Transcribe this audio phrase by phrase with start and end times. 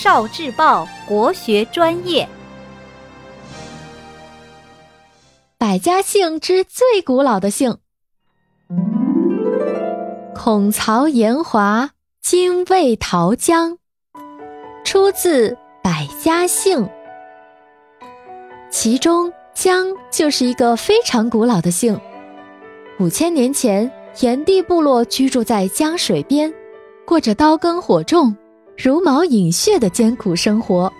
[0.00, 2.28] 少智报国学专业。
[5.58, 7.78] 百家姓之最古老的姓：
[10.36, 11.90] 孔曹炎华
[12.22, 13.78] 精卫陶姜，
[14.84, 15.50] 出自
[15.82, 16.84] 《百家姓》。
[18.70, 22.00] 其中姜就是一个非常古老的姓。
[23.00, 23.90] 五千年前，
[24.20, 26.54] 炎帝部落居住在江水边，
[27.04, 28.36] 过着刀耕火种、
[28.78, 30.90] 茹毛饮血的艰苦生活。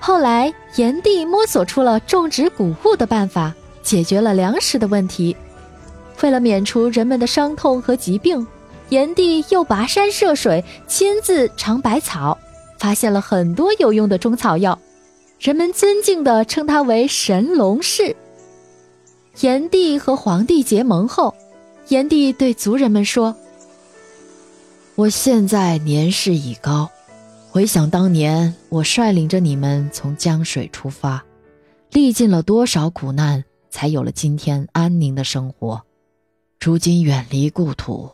[0.00, 5.36] 后来，炎帝摸索出了种植谷物的办法，解决了粮食的问题。
[6.22, 8.46] 为了免除人们的伤痛和疾病，
[8.88, 12.38] 炎帝又跋山涉水，亲自尝百草，
[12.78, 14.78] 发现了很多有用的中草药。
[15.38, 18.16] 人们尊敬地称他为神农氏。
[19.40, 21.34] 炎帝和黄帝结盟后，
[21.88, 23.36] 炎帝对族人们说
[24.96, 26.90] ：“我现在年事已高，
[27.52, 31.24] 回想当年我率领着你们从江水出发，
[31.90, 35.82] 历尽了多少苦难，才有了今天安宁的生活。
[36.60, 38.08] 如今远离故土，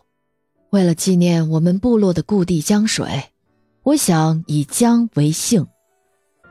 [0.70, 3.24] 为了纪念我们部落的故地江水，
[3.82, 5.66] 我想以江为姓，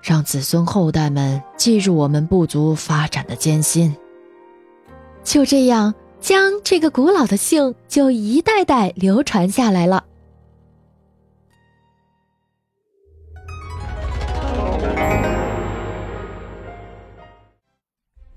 [0.03, 3.95] 让子孙后代们记住我们部族发展的艰辛。”
[5.25, 10.05] 就这样，江这个古老的姓就一代代流传下来了。